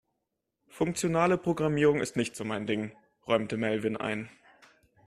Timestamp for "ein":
3.97-4.31